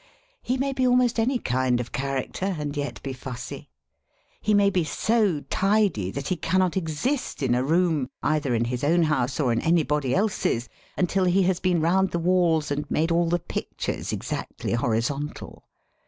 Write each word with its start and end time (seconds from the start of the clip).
He 0.41 0.57
may 0.57 0.73
be 0.73 0.85
ahnost 0.87 1.19
any 1.19 1.37
kind 1.37 1.79
of 1.79 1.91
character, 1.91 2.55
and 2.57 2.73
jet 2.73 2.99
be 3.03 3.13
fussy. 3.13 3.69
He 4.41 4.51
may 4.55 4.71
be 4.71 4.83
so 4.83 5.41
tidy 5.41 6.09
that 6.09 6.29
he 6.29 6.37
cannot 6.37 6.75
exist 6.75 7.43
in 7.43 7.53
a 7.53 7.63
room, 7.63 8.09
either 8.23 8.55
in 8.55 8.65
his 8.65 8.83
own 8.83 9.03
house 9.03 9.39
or 9.39 9.51
in 9.53 9.61
anybody 9.61 10.15
else's, 10.15 10.69
until 10.97 11.25
he 11.25 11.43
has 11.43 11.59
been 11.59 11.81
round 11.81 12.09
the 12.09 12.17
walls 12.17 12.71
and 12.71 12.89
made 12.89 13.11
all 13.11 13.29
the 13.29 13.37
pic 13.37 13.77
tures 13.77 14.11
exactly 14.11 14.73
horizontal. 14.73 15.65